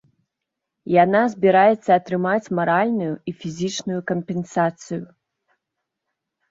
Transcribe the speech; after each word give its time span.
Яна 1.03 1.21
збіраецца 1.33 1.89
атрымаць 1.99 2.51
маральную 2.61 3.13
і 3.33 3.35
фізічную 3.43 4.01
кампенсацыю. 4.15 5.03